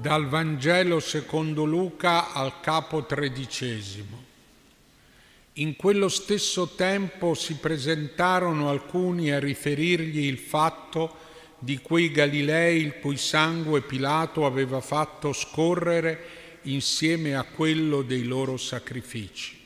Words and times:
Dal 0.00 0.28
Vangelo 0.28 1.00
secondo 1.00 1.64
Luca 1.64 2.32
al 2.32 2.60
capo 2.60 3.04
tredicesimo. 3.04 4.24
In 5.54 5.74
quello 5.74 6.08
stesso 6.08 6.68
tempo 6.76 7.34
si 7.34 7.56
presentarono 7.56 8.68
alcuni 8.68 9.32
a 9.32 9.40
riferirgli 9.40 10.20
il 10.20 10.38
fatto 10.38 11.16
di 11.58 11.78
quei 11.78 12.12
Galilei 12.12 12.80
il 12.80 13.00
cui 13.00 13.16
sangue 13.16 13.80
Pilato 13.80 14.46
aveva 14.46 14.80
fatto 14.80 15.32
scorrere 15.32 16.26
insieme 16.62 17.34
a 17.34 17.42
quello 17.42 18.02
dei 18.02 18.22
loro 18.22 18.56
sacrifici. 18.56 19.58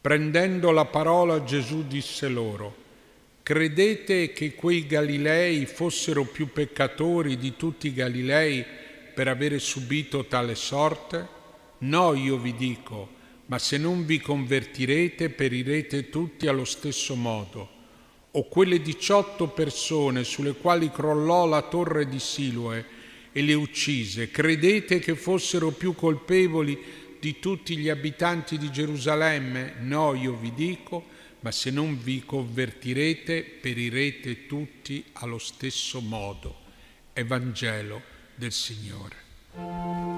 Prendendo 0.00 0.72
la 0.72 0.86
parola 0.86 1.44
Gesù 1.44 1.86
disse 1.86 2.26
loro, 2.26 2.74
credete 3.44 4.32
che 4.32 4.56
quei 4.56 4.88
Galilei 4.88 5.66
fossero 5.66 6.24
più 6.24 6.48
peccatori 6.52 7.36
di 7.36 7.54
tutti 7.54 7.86
i 7.86 7.94
Galilei 7.94 8.78
per 9.20 9.28
avere 9.28 9.58
subito 9.58 10.24
tale 10.24 10.54
sorte? 10.54 11.28
No, 11.80 12.14
io 12.14 12.38
vi 12.38 12.54
dico, 12.54 13.06
ma 13.48 13.58
se 13.58 13.76
non 13.76 14.06
vi 14.06 14.18
convertirete 14.18 15.28
perirete 15.28 16.08
tutti 16.08 16.46
allo 16.46 16.64
stesso 16.64 17.14
modo. 17.16 17.68
O 18.30 18.48
quelle 18.48 18.80
diciotto 18.80 19.48
persone 19.48 20.24
sulle 20.24 20.54
quali 20.54 20.90
crollò 20.90 21.44
la 21.44 21.60
torre 21.60 22.08
di 22.08 22.18
Siloe 22.18 22.86
e 23.30 23.42
le 23.42 23.52
uccise, 23.52 24.30
credete 24.30 25.00
che 25.00 25.14
fossero 25.14 25.70
più 25.70 25.94
colpevoli 25.94 26.78
di 27.20 27.38
tutti 27.38 27.76
gli 27.76 27.90
abitanti 27.90 28.56
di 28.56 28.72
Gerusalemme? 28.72 29.74
No, 29.80 30.14
io 30.14 30.32
vi 30.32 30.54
dico, 30.54 31.04
ma 31.40 31.50
se 31.50 31.70
non 31.70 32.02
vi 32.02 32.24
convertirete 32.24 33.42
perirete 33.42 34.46
tutti 34.46 35.04
allo 35.12 35.36
stesso 35.36 36.00
modo. 36.00 36.56
Evangelo 37.12 38.16
del 38.40 38.52
Signore. 38.52 40.09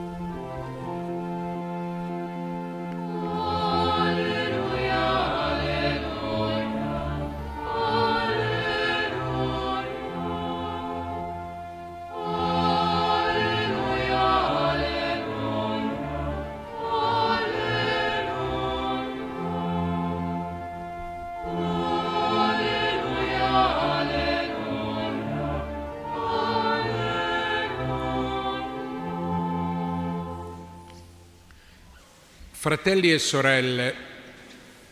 Fratelli 32.62 33.10
e 33.10 33.18
sorelle, 33.18 33.92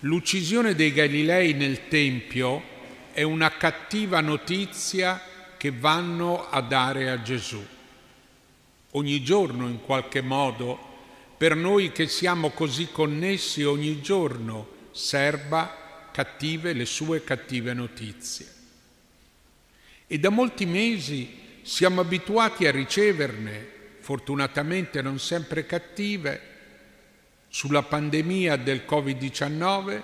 l'uccisione 0.00 0.74
dei 0.74 0.92
Galilei 0.92 1.52
nel 1.52 1.86
Tempio 1.86 2.60
è 3.12 3.22
una 3.22 3.48
cattiva 3.56 4.20
notizia 4.20 5.22
che 5.56 5.70
vanno 5.70 6.48
a 6.48 6.62
dare 6.62 7.10
a 7.10 7.22
Gesù. 7.22 7.64
Ogni 8.90 9.22
giorno, 9.22 9.68
in 9.68 9.82
qualche 9.82 10.20
modo, 10.20 10.80
per 11.38 11.54
noi 11.54 11.92
che 11.92 12.08
siamo 12.08 12.50
così 12.50 12.88
connessi, 12.90 13.62
ogni 13.62 14.00
giorno 14.00 14.88
serba 14.90 16.08
cattive 16.10 16.72
le 16.72 16.86
sue 16.86 17.22
cattive 17.22 17.72
notizie. 17.72 18.46
E 20.08 20.18
da 20.18 20.30
molti 20.30 20.66
mesi 20.66 21.38
siamo 21.62 22.00
abituati 22.00 22.66
a 22.66 22.72
riceverne, 22.72 23.64
fortunatamente 24.00 25.00
non 25.02 25.20
sempre 25.20 25.66
cattive, 25.66 26.49
sulla 27.52 27.82
pandemia 27.82 28.54
del 28.56 28.84
Covid-19 28.88 30.02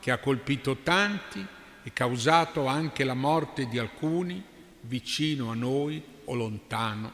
che 0.00 0.10
ha 0.10 0.18
colpito 0.18 0.78
tanti 0.82 1.46
e 1.84 1.92
causato 1.92 2.66
anche 2.66 3.04
la 3.04 3.14
morte 3.14 3.68
di 3.68 3.78
alcuni 3.78 4.44
vicino 4.80 5.50
a 5.50 5.54
noi 5.54 6.02
o 6.24 6.34
lontano. 6.34 7.12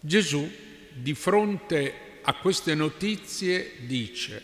Gesù, 0.00 0.50
di 0.94 1.12
fronte 1.12 2.20
a 2.22 2.32
queste 2.34 2.74
notizie, 2.74 3.72
dice, 3.80 4.42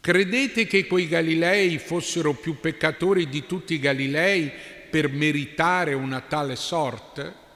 credete 0.00 0.66
che 0.66 0.86
quei 0.86 1.08
Galilei 1.08 1.78
fossero 1.78 2.34
più 2.34 2.60
peccatori 2.60 3.28
di 3.30 3.46
tutti 3.46 3.74
i 3.74 3.78
Galilei 3.78 4.52
per 4.90 5.10
meritare 5.10 5.94
una 5.94 6.20
tale 6.20 6.54
sorte? 6.54 7.46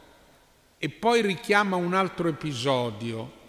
E 0.79 0.89
poi 0.89 1.21
richiama 1.21 1.77
un 1.77 1.93
altro 1.93 2.29
episodio 2.29 3.41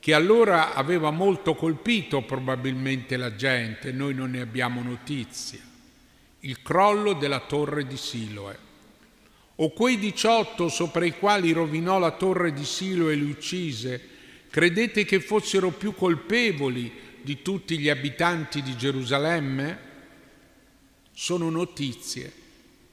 che 0.00 0.14
allora 0.14 0.72
aveva 0.74 1.10
molto 1.10 1.54
colpito 1.54 2.22
probabilmente 2.22 3.18
la 3.18 3.36
gente, 3.36 3.92
noi 3.92 4.14
non 4.14 4.30
ne 4.30 4.40
abbiamo 4.40 4.82
notizia, 4.82 5.60
il 6.40 6.62
crollo 6.62 7.12
della 7.12 7.40
torre 7.40 7.86
di 7.86 7.98
Siloe. 7.98 8.68
O 9.56 9.70
quei 9.72 9.98
18 9.98 10.70
sopra 10.70 11.04
i 11.04 11.18
quali 11.18 11.52
rovinò 11.52 11.98
la 11.98 12.12
torre 12.12 12.54
di 12.54 12.64
Siloe 12.64 13.12
e 13.12 13.16
li 13.16 13.30
uccise, 13.30 14.08
credete 14.48 15.04
che 15.04 15.20
fossero 15.20 15.70
più 15.70 15.94
colpevoli 15.94 16.90
di 17.20 17.42
tutti 17.42 17.78
gli 17.78 17.90
abitanti 17.90 18.62
di 18.62 18.74
Gerusalemme? 18.74 19.88
Sono 21.12 21.50
notizie 21.50 22.32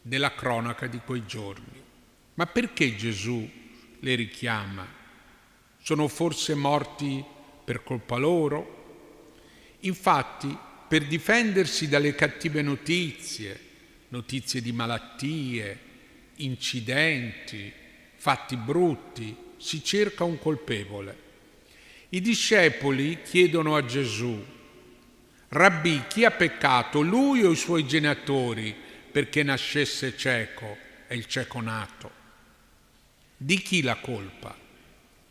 della 0.01 0.35
cronaca 0.35 0.87
di 0.87 0.99
quei 1.05 1.25
giorni. 1.25 1.81
Ma 2.33 2.45
perché 2.45 2.97
Gesù 2.97 3.49
le 3.97 4.15
richiama? 4.15 4.96
Sono 5.87 6.09
forse 6.09 6.53
morti 6.53 7.23
per 7.63 7.81
colpa 7.81 8.17
loro? 8.17 9.75
Infatti, 9.79 10.53
per 10.85 11.05
difendersi 11.05 11.87
dalle 11.87 12.13
cattive 12.13 12.61
notizie, 12.61 13.57
notizie 14.09 14.61
di 14.61 14.73
malattie, 14.73 15.79
incidenti, 16.35 17.71
fatti 18.17 18.57
brutti, 18.57 19.33
si 19.55 19.81
cerca 19.81 20.25
un 20.25 20.37
colpevole. 20.39 21.17
I 22.09 22.19
discepoli 22.19 23.21
chiedono 23.21 23.77
a 23.77 23.85
Gesù, 23.85 24.45
Rabbi, 25.47 26.03
chi 26.09 26.25
ha 26.25 26.31
peccato, 26.31 26.99
lui 26.99 27.45
o 27.45 27.51
i 27.51 27.55
suoi 27.55 27.87
genitori, 27.87 28.75
perché 29.09 29.41
nascesse 29.41 30.17
cieco 30.17 30.75
e 31.07 31.15
il 31.15 31.27
cieco 31.27 31.61
nato? 31.61 32.11
Di 33.37 33.61
chi 33.61 33.81
la 33.81 33.95
colpa? 33.95 34.66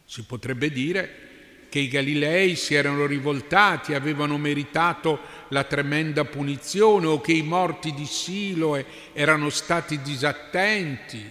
Si 0.06 0.22
potrebbe 0.22 0.70
dire 0.70 1.26
che 1.68 1.80
i 1.80 1.88
Galilei 1.88 2.56
si 2.56 2.74
erano 2.74 3.04
rivoltati, 3.04 3.92
avevano 3.92 4.38
meritato 4.38 5.20
la 5.48 5.64
tremenda 5.64 6.24
punizione 6.24 7.06
o 7.06 7.20
che 7.20 7.32
i 7.32 7.42
morti 7.42 7.92
di 7.92 8.06
Siloe 8.06 8.86
erano 9.12 9.50
stati 9.50 10.00
disattenti 10.00 11.22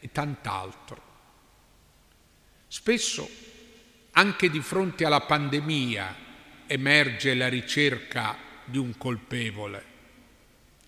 e 0.00 0.08
tant'altro. 0.10 1.10
Spesso, 2.68 3.28
anche 4.12 4.48
di 4.48 4.60
fronte 4.60 5.04
alla 5.04 5.20
pandemia, 5.20 6.16
emerge 6.66 7.34
la 7.34 7.48
ricerca 7.48 8.38
di 8.64 8.78
un 8.78 8.96
colpevole. 8.96 9.84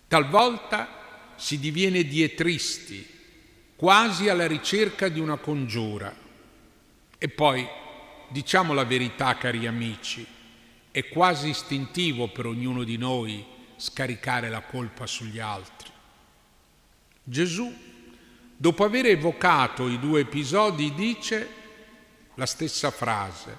Talvolta 0.07 1.33
si 1.35 1.59
diviene 1.59 2.05
dietristi, 2.05 3.07
quasi 3.75 4.29
alla 4.29 4.47
ricerca 4.47 5.09
di 5.09 5.19
una 5.19 5.37
congiura. 5.37 6.24
E 7.25 7.29
poi, 7.29 7.67
diciamo 8.27 8.71
la 8.71 8.83
verità, 8.83 9.35
cari 9.35 9.65
amici, 9.65 10.23
è 10.91 11.07
quasi 11.07 11.49
istintivo 11.49 12.27
per 12.27 12.45
ognuno 12.45 12.83
di 12.83 12.97
noi 12.97 13.43
scaricare 13.77 14.47
la 14.47 14.61
colpa 14.61 15.07
sugli 15.07 15.39
altri. 15.39 15.89
Gesù, 17.23 17.73
dopo 18.55 18.83
aver 18.83 19.07
evocato 19.07 19.87
i 19.87 19.97
due 19.97 20.19
episodi, 20.19 20.93
dice 20.93 21.49
la 22.35 22.45
stessa 22.45 22.91
frase. 22.91 23.57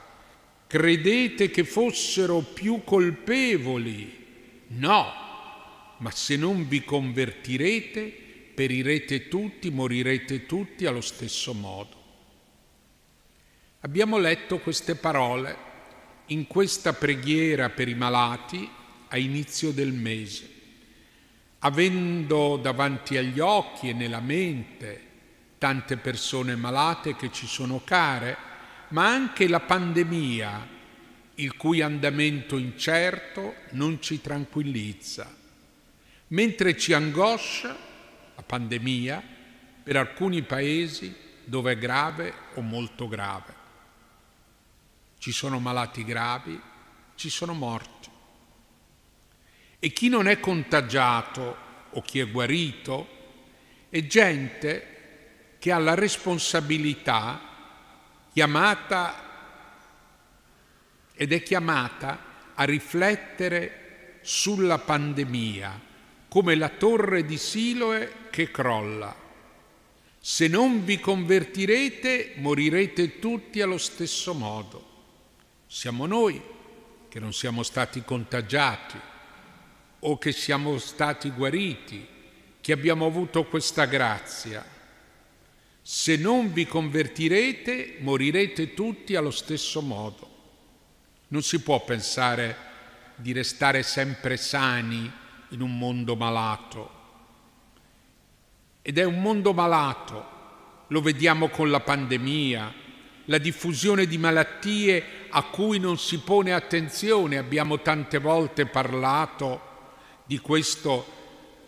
Credete 0.69 1.51
che 1.51 1.65
fossero 1.65 2.43
più 2.43 2.85
colpevoli? 2.85 4.27
No, 4.69 5.13
ma 5.97 6.11
se 6.13 6.37
non 6.37 6.69
vi 6.69 6.85
convertirete, 6.85 8.05
perirete 8.55 9.27
tutti, 9.27 9.71
morirete 9.71 10.47
tutti 10.47 10.87
allo 10.87 11.01
stesso 11.01 11.53
modo. 11.53 11.96
Abbiamo 13.87 14.19
letto 14.19 14.59
queste 14.59 14.97
parole 14.97 15.57
in 16.27 16.49
questa 16.49 16.93
preghiera 16.93 17.71
per 17.71 17.87
i 17.87 17.95
malati 17.95 18.69
a 19.07 19.17
inizio 19.17 19.71
del 19.71 19.93
mese, 19.93 20.51
avendo 21.61 22.57
davanti 22.57 23.17
agli 23.17 23.39
occhi 23.39 23.91
e 23.91 23.93
nella 23.93 24.19
mente 24.19 25.03
tante 25.59 25.99
persone 25.99 26.57
malate 26.57 27.15
che 27.15 27.31
ci 27.31 27.47
sono 27.47 27.81
care, 27.85 28.37
ma 28.89 29.07
anche 29.07 29.47
la 29.47 29.61
pandemia, 29.61 30.67
il 31.37 31.57
cui 31.57 31.81
andamento 31.81 32.57
incerto 32.57 33.55
non 33.71 34.03
ci 34.03 34.21
tranquillizza, 34.21 35.33
mentre 36.27 36.77
ci 36.77 36.93
angoscia 36.93 37.69
la 38.35 38.43
pandemia 38.43 39.23
per 39.85 39.97
alcuni 39.97 40.43
paesi 40.43 41.15
dove 41.45 41.71
è 41.71 41.79
grave 41.79 42.35
o 42.55 42.63
molto 42.63 43.07
grave. 43.07 43.66
Ci 45.27 45.33
sono 45.33 45.59
malati 45.59 46.05
gravi, 46.05 46.57
ci 47.17 47.31
sono 47.31 47.53
morti. 47.53 48.09
E 49.81 49.93
chi 49.93 50.09
non 50.09 50.29
è 50.29 50.39
contagiato 50.39 51.57
o 51.91 52.01
chi 52.01 52.21
è 52.21 52.31
guarito 52.31 53.09
è 53.89 54.07
gente 54.07 55.57
che 55.59 55.73
ha 55.73 55.79
la 55.79 55.95
responsabilità 55.95 57.41
chiamata 58.33 59.15
ed 61.13 61.33
è 61.33 61.43
chiamata 61.43 62.53
a 62.55 62.63
riflettere 62.63 64.21
sulla 64.23 64.79
pandemia 64.79 65.81
come 66.29 66.55
la 66.55 66.69
torre 66.69 67.25
di 67.25 67.37
Siloe 67.37 68.29
che 68.31 68.53
crolla. 68.53 69.13
Se 70.21 70.47
non 70.47 70.85
vi 70.85 71.01
convertirete, 71.01 72.35
morirete 72.37 73.19
tutti 73.19 73.61
allo 73.61 73.79
stesso 73.79 74.33
modo. 74.33 74.95
Siamo 75.67 76.07
noi 76.07 76.41
che 77.09 77.19
non 77.19 77.33
siamo 77.33 77.63
stati 77.63 78.03
contagiati 78.03 78.99
o 80.01 80.19
che 80.19 80.33
siamo 80.33 80.79
stati 80.79 81.31
guariti, 81.31 82.07
che 82.61 82.73
abbiamo 82.73 83.07
avuto 83.07 83.45
questa 83.45 83.85
grazia. 83.87 84.65
Se 85.83 86.17
non 86.17 86.53
vi 86.53 86.67
convertirete, 86.67 87.97
morirete 88.01 88.75
tutti 88.75 89.17
allo 89.17 89.31
stesso 89.31 89.81
modo. 89.83 90.35
Non 91.29 91.43
si 91.43 91.61
può 91.61 91.85
pensare 91.85 92.57
di 93.17 93.33
restare 93.33 93.83
sempre 93.83 94.37
sani 94.37 95.11
in 95.51 95.61
un 95.61 95.77
mondo 95.77 96.15
malato. 96.17 96.91
Ed 98.83 98.99
è 98.99 99.05
un 99.05 99.21
mondo 99.21 99.53
malato, 99.53 100.35
lo 100.89 101.01
vediamo 101.01 101.49
con 101.49 101.71
la 101.71 101.81
pandemia, 101.81 102.85
la 103.27 103.39
diffusione 103.39 104.07
di 104.07 104.19
malattie 104.19 105.05
a 105.31 105.43
cui 105.45 105.79
non 105.79 105.99
si 105.99 106.19
pone 106.21 106.53
attenzione. 106.53 107.39
Abbiamo 107.39 107.81
tante 107.81 108.19
volte 108.19 108.67
parlato 108.67 109.61
di 110.25 110.39
questo 110.39 111.15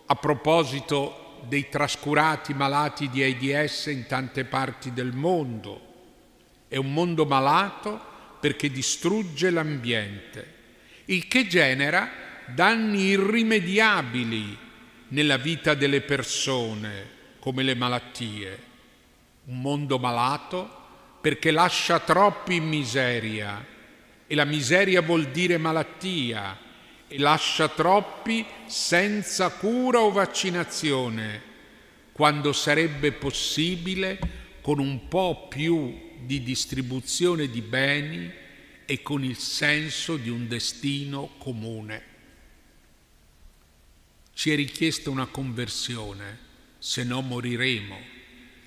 a 0.07 0.15
proposito 0.15 1.43
dei 1.47 1.69
trascurati 1.69 2.55
malati 2.55 3.09
di 3.09 3.23
AIDS 3.23 3.87
in 3.87 4.07
tante 4.07 4.45
parti 4.45 4.93
del 4.93 5.13
mondo. 5.13 5.87
È 6.67 6.77
un 6.77 6.93
mondo 6.93 7.25
malato 7.25 8.01
perché 8.41 8.71
distrugge 8.71 9.51
l'ambiente, 9.51 10.55
il 11.07 11.27
che 11.27 11.47
genera 11.47 12.11
danni 12.47 13.09
irrimediabili 13.09 14.59
nella 15.09 15.37
vita 15.37 15.75
delle 15.75 16.03
persone, 16.03 17.17
come 17.41 17.63
le 17.63 17.75
malattie. 17.75 18.67
Un 19.47 19.61
mondo 19.61 19.99
malato 19.99 20.78
perché 21.20 21.50
lascia 21.50 22.00
troppi 22.00 22.56
in 22.56 22.69
miseria 22.69 23.65
e 24.26 24.35
la 24.35 24.44
miseria 24.44 25.00
vuol 25.00 25.31
dire 25.31 25.59
malattia 25.59 26.59
e 27.09 27.19
lascia 27.19 27.69
troppi 27.69 28.44
senza 28.67 29.49
cura 29.50 30.00
o 30.00 30.12
vaccinazione, 30.12 31.43
quando 32.12 32.53
sarebbe 32.53 33.12
possibile 33.12 34.19
con 34.61 34.79
un 34.79 35.09
po' 35.09 35.49
più 35.49 36.17
di 36.20 36.43
distribuzione 36.43 37.49
di 37.49 37.62
beni 37.62 38.31
e 38.85 39.03
con 39.03 39.25
il 39.25 39.38
senso 39.38 40.17
di 40.17 40.29
un 40.29 40.47
destino 40.47 41.31
comune. 41.38 42.03
Ci 44.35 44.53
è 44.53 44.55
richiesta 44.55 45.11
una 45.11 45.26
conversione, 45.26 46.38
se 46.79 47.03
no 47.03 47.23
moriremo. 47.23 47.99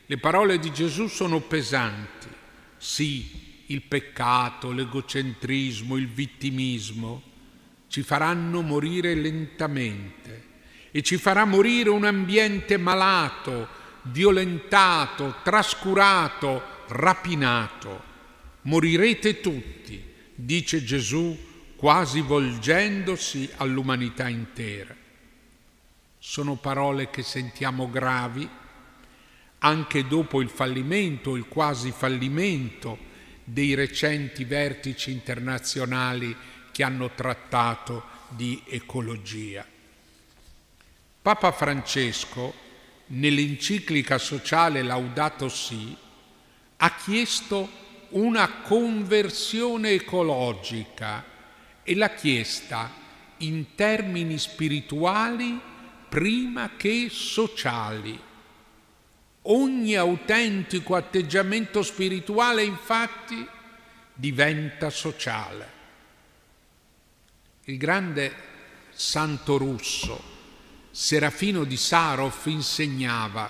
Le 0.06 0.18
parole 0.18 0.60
di 0.60 0.74
Gesù 0.74 1.08
sono 1.08 1.40
pesanti. 1.40 2.28
Sì, 2.82 3.64
il 3.68 3.84
peccato, 3.84 4.72
l'egocentrismo, 4.72 5.98
il 5.98 6.08
vittimismo 6.08 7.22
ci 7.90 8.02
faranno 8.02 8.64
morire 8.64 9.14
lentamente 9.14 10.46
e 10.90 11.04
ci 11.04 11.18
farà 11.18 11.46
morire 11.46 11.92
un 11.92 12.06
ambiente 12.06 12.78
malato, 12.78 13.68
violentato, 14.06 15.36
trascurato, 15.44 16.64
rapinato. 16.88 18.02
Morirete 18.64 19.42
tutti, 19.42 20.04
dice 20.34 20.84
Gesù 20.84 21.38
quasi 21.76 22.22
volgendosi 22.22 23.48
all'umanità 23.58 24.28
intera. 24.28 24.96
Sono 26.18 26.56
parole 26.56 27.12
che 27.12 27.22
sentiamo 27.22 27.88
gravi 27.92 28.50
anche 29.64 30.08
dopo 30.08 30.42
il 30.42 30.50
fallimento, 30.50 31.36
il 31.36 31.48
quasi 31.48 31.92
fallimento 31.92 33.10
dei 33.44 33.74
recenti 33.74 34.44
vertici 34.44 35.12
internazionali 35.12 36.36
che 36.72 36.84
hanno 36.84 37.12
trattato 37.14 38.04
di 38.30 38.62
ecologia. 38.68 39.66
Papa 41.22 41.52
Francesco, 41.52 42.54
nell'enciclica 43.08 44.18
sociale 44.18 44.82
Laudato 44.82 45.50
Si, 45.50 45.96
ha 46.78 46.96
chiesto 46.96 47.70
una 48.10 48.62
conversione 48.62 49.92
ecologica 49.92 51.24
e 51.84 51.96
l'ha 51.96 52.10
chiesta 52.10 52.92
in 53.38 53.76
termini 53.76 54.38
spirituali 54.40 55.60
prima 56.10 56.72
che 56.76 57.08
sociali. 57.12 58.30
Ogni 59.44 59.96
autentico 59.96 60.96
atteggiamento 60.96 61.82
spirituale 61.82 62.64
infatti 62.64 63.48
diventa 64.14 64.90
sociale. 64.90 65.80
Il 67.64 67.78
grande 67.78 68.36
santo 68.92 69.58
russo 69.58 70.40
Serafino 70.92 71.64
di 71.64 71.78
Sarov 71.78 72.36
insegnava 72.48 73.50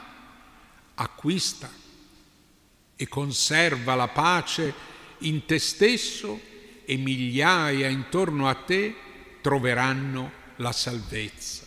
acquista 0.93 1.69
e 2.95 3.07
conserva 3.07 3.95
la 3.95 4.07
pace 4.09 4.73
in 5.19 5.45
te 5.45 5.57
stesso 5.57 6.39
e 6.85 6.97
migliaia 6.97 7.87
intorno 7.87 8.47
a 8.47 8.53
te 8.53 8.95
troveranno 9.41 10.31
la 10.57 10.71
salvezza. 10.71 11.60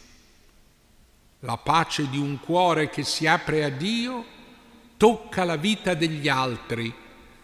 La 1.45 1.59
pace 1.59 2.09
di 2.09 2.17
un 2.17 2.41
cuore 2.41 2.89
che 2.89 3.03
si 3.03 3.27
apre 3.27 3.65
a 3.65 3.69
Dio 3.69 4.25
tocca 4.97 5.45
la 5.45 5.57
vita 5.57 5.93
degli 5.93 6.27
altri, 6.27 6.91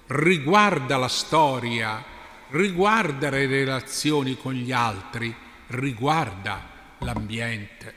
riguarda 0.06 0.96
la 0.96 1.06
storia, 1.06 2.02
riguarda 2.48 3.28
le 3.28 3.46
relazioni 3.46 4.38
con 4.38 4.54
gli 4.54 4.72
altri, 4.72 5.34
riguarda 5.66 6.96
l'ambiente. 7.00 7.94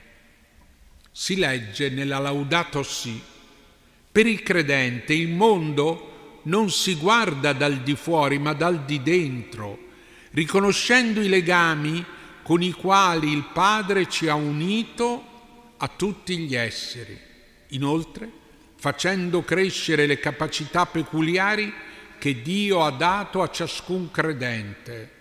Si 1.09 1.37
legge 1.37 1.89
nella 1.89 2.19
Laudato 2.19 2.83
Si 2.83 3.21
per 4.11 4.27
il 4.27 4.43
credente 4.43 5.13
il 5.13 5.29
mondo 5.29 6.41
non 6.43 6.69
si 6.69 6.95
guarda 6.95 7.53
dal 7.53 7.77
di 7.77 7.95
fuori 7.95 8.39
ma 8.39 8.51
dal 8.51 8.83
di 8.83 9.01
dentro, 9.01 9.77
riconoscendo 10.31 11.21
i 11.21 11.29
legami 11.29 12.05
con 12.43 12.61
i 12.61 12.73
quali 12.73 13.31
il 13.31 13.45
Padre 13.53 14.09
ci 14.09 14.27
ha 14.27 14.35
unito 14.35 15.31
a 15.77 15.87
tutti 15.87 16.37
gli 16.37 16.55
esseri. 16.55 17.19
Inoltre, 17.69 18.29
facendo 18.75 19.43
crescere 19.43 20.05
le 20.05 20.19
capacità 20.19 20.85
peculiari 20.85 21.73
che 22.19 22.41
Dio 22.41 22.83
ha 22.83 22.91
dato 22.91 23.41
a 23.41 23.49
ciascun 23.49 24.11
credente. 24.11 25.11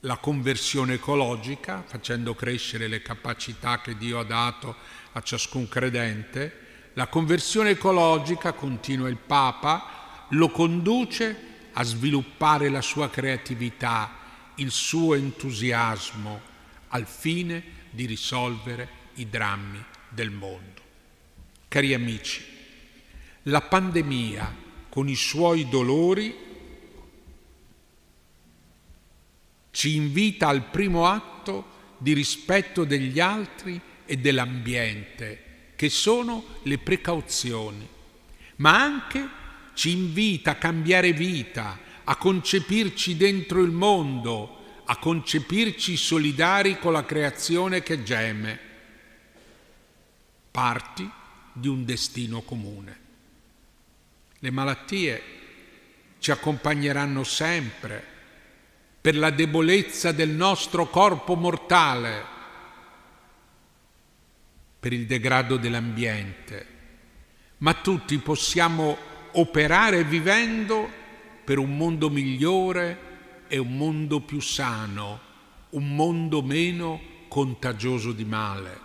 La 0.00 0.16
conversione 0.16 0.94
ecologica, 0.94 1.82
facendo 1.86 2.34
crescere 2.34 2.88
le 2.88 3.02
capacità 3.02 3.80
che 3.80 3.96
Dio 3.96 4.18
ha 4.18 4.24
dato 4.24 4.74
a 5.12 5.20
ciascun 5.22 5.68
credente, 5.68 6.60
la 6.94 7.08
conversione 7.08 7.70
ecologica, 7.70 8.52
continua 8.52 9.08
il 9.08 9.16
Papa, 9.16 10.26
lo 10.30 10.50
conduce 10.50 11.52
a 11.72 11.82
sviluppare 11.82 12.68
la 12.68 12.80
sua 12.80 13.10
creatività, 13.10 14.16
il 14.56 14.70
suo 14.70 15.14
entusiasmo, 15.14 16.40
al 16.88 17.06
fine 17.06 17.62
di 17.90 18.06
risolvere 18.06 19.02
i 19.14 19.28
drammi 19.28 19.82
del 20.08 20.30
mondo. 20.30 20.82
Cari 21.68 21.94
amici, 21.94 22.42
la 23.44 23.60
pandemia 23.60 24.62
con 24.88 25.08
i 25.08 25.16
suoi 25.16 25.68
dolori 25.68 26.34
ci 29.70 29.96
invita 29.96 30.48
al 30.48 30.70
primo 30.70 31.06
atto 31.06 31.72
di 31.98 32.12
rispetto 32.12 32.84
degli 32.84 33.18
altri 33.18 33.80
e 34.06 34.16
dell'ambiente 34.18 35.72
che 35.74 35.88
sono 35.88 36.44
le 36.62 36.78
precauzioni, 36.78 37.88
ma 38.56 38.80
anche 38.80 39.28
ci 39.74 39.90
invita 39.90 40.52
a 40.52 40.56
cambiare 40.56 41.12
vita, 41.12 41.78
a 42.04 42.16
concepirci 42.16 43.16
dentro 43.16 43.62
il 43.62 43.72
mondo, 43.72 44.82
a 44.84 44.96
concepirci 44.98 45.96
solidari 45.96 46.78
con 46.78 46.92
la 46.92 47.04
creazione 47.04 47.82
che 47.82 48.02
geme, 48.02 48.63
parti 50.54 51.10
di 51.52 51.66
un 51.66 51.84
destino 51.84 52.42
comune. 52.42 52.98
Le 54.38 54.50
malattie 54.52 55.22
ci 56.20 56.30
accompagneranno 56.30 57.24
sempre 57.24 58.00
per 59.00 59.16
la 59.16 59.30
debolezza 59.30 60.12
del 60.12 60.28
nostro 60.28 60.86
corpo 60.86 61.34
mortale, 61.34 62.24
per 64.78 64.92
il 64.92 65.06
degrado 65.06 65.56
dell'ambiente, 65.56 66.66
ma 67.58 67.74
tutti 67.74 68.16
possiamo 68.18 68.96
operare 69.32 70.04
vivendo 70.04 70.88
per 71.42 71.58
un 71.58 71.76
mondo 71.76 72.08
migliore 72.10 73.46
e 73.48 73.58
un 73.58 73.76
mondo 73.76 74.20
più 74.20 74.38
sano, 74.38 75.20
un 75.70 75.96
mondo 75.96 76.42
meno 76.42 77.00
contagioso 77.26 78.12
di 78.12 78.24
male. 78.24 78.83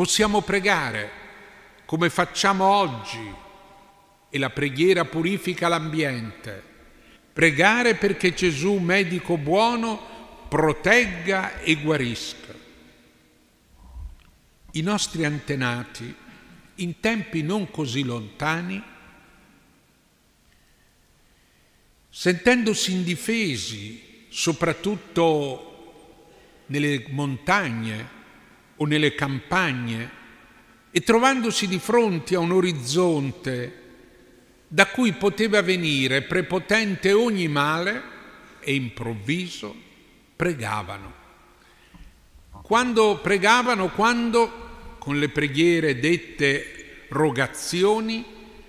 Possiamo 0.00 0.40
pregare 0.40 1.10
come 1.84 2.08
facciamo 2.08 2.64
oggi 2.64 3.34
e 4.30 4.38
la 4.38 4.48
preghiera 4.48 5.04
purifica 5.04 5.68
l'ambiente. 5.68 6.62
Pregare 7.34 7.96
perché 7.96 8.32
Gesù, 8.32 8.78
medico 8.78 9.36
buono, 9.36 10.46
protegga 10.48 11.58
e 11.58 11.82
guarisca. 11.82 12.54
I 14.70 14.80
nostri 14.80 15.26
antenati, 15.26 16.14
in 16.76 16.98
tempi 17.00 17.42
non 17.42 17.70
così 17.70 18.02
lontani, 18.02 18.82
sentendosi 22.08 22.92
indifesi, 22.92 24.28
soprattutto 24.30 26.62
nelle 26.68 27.04
montagne 27.10 28.19
o 28.82 28.86
nelle 28.86 29.14
campagne, 29.14 30.18
e 30.90 31.02
trovandosi 31.02 31.68
di 31.68 31.78
fronte 31.78 32.34
a 32.34 32.40
un 32.40 32.52
orizzonte 32.52 33.78
da 34.66 34.86
cui 34.86 35.12
poteva 35.12 35.62
venire 35.62 36.22
prepotente 36.22 37.12
ogni 37.12 37.46
male 37.46 38.02
e 38.60 38.74
improvviso 38.74 39.74
pregavano. 40.34 41.12
Quando 42.62 43.18
pregavano, 43.22 43.88
quando 43.88 44.96
con 44.98 45.18
le 45.18 45.28
preghiere 45.28 45.98
dette 45.98 47.06
rogazioni 47.08 48.24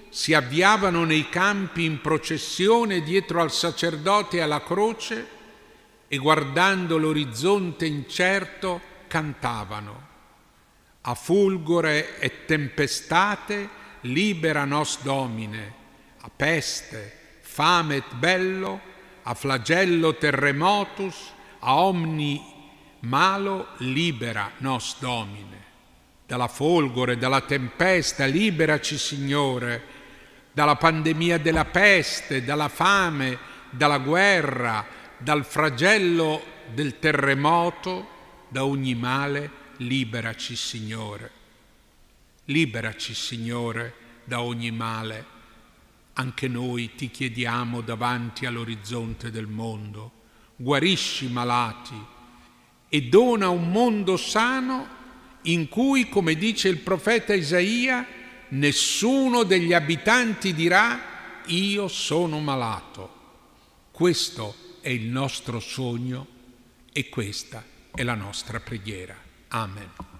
si 0.09 0.33
avviavano 0.33 1.05
nei 1.05 1.29
campi 1.29 1.85
in 1.85 2.01
processione 2.01 3.01
dietro 3.01 3.41
al 3.41 3.51
sacerdote 3.51 4.41
alla 4.41 4.61
croce 4.61 5.27
e 6.07 6.17
guardando 6.17 6.97
l'orizzonte 6.97 7.85
incerto 7.85 8.89
cantavano. 9.11 10.07
A 11.01 11.15
fulgore 11.15 12.17
e 12.19 12.45
tempestate 12.45 13.67
libera 14.01 14.63
nos 14.63 15.01
Domine 15.01 15.79
a 16.23 16.29
peste, 16.29 17.39
fame 17.41 17.97
et 17.97 18.13
bello, 18.15 18.79
a 19.23 19.33
flagello 19.33 20.15
terremotus, 20.15 21.33
a 21.59 21.75
omni 21.75 22.41
malo 23.01 23.67
libera 23.77 24.51
nos 24.57 24.95
Domine. 24.99 25.69
Dalla 26.27 26.47
folgore, 26.47 27.17
dalla 27.17 27.41
tempesta, 27.41 28.25
liberaci 28.25 28.97
Signore, 28.97 29.83
dalla 30.53 30.75
pandemia 30.75 31.39
della 31.39 31.65
peste, 31.65 32.43
dalla 32.43 32.69
fame, 32.69 33.37
dalla 33.69 33.97
guerra, 33.97 34.85
dal 35.17 35.43
flagello 35.43 36.41
del 36.73 36.99
terremoto, 36.99 38.10
da 38.51 38.65
ogni 38.65 38.95
male, 38.95 39.49
liberaci 39.77 40.57
Signore. 40.57 41.31
Liberaci 42.45 43.13
Signore 43.13 43.93
da 44.25 44.41
ogni 44.41 44.71
male 44.71 45.39
anche 46.13 46.47
noi 46.47 46.93
ti 46.95 47.09
chiediamo 47.09 47.81
davanti 47.81 48.45
all'orizzonte 48.45 49.31
del 49.31 49.47
mondo, 49.47 50.11
guarisci 50.57 51.25
i 51.25 51.31
malati 51.31 51.95
e 52.89 53.01
dona 53.03 53.49
un 53.49 53.71
mondo 53.71 54.17
sano 54.17 54.99
in 55.43 55.69
cui, 55.69 56.09
come 56.09 56.35
dice 56.35 56.67
il 56.67 56.79
profeta 56.79 57.33
Isaia, 57.33 58.05
nessuno 58.49 59.43
degli 59.43 59.73
abitanti 59.73 60.53
dirà 60.53 61.41
io 61.45 61.87
sono 61.87 62.39
malato. 62.39 63.19
Questo 63.91 64.55
è 64.81 64.89
il 64.89 65.05
nostro 65.05 65.59
sogno 65.59 66.27
e 66.91 67.07
questa 67.07 67.70
è 67.93 68.03
la 68.03 68.15
nostra 68.15 68.59
preghiera. 68.59 69.15
Amen. 69.49 70.10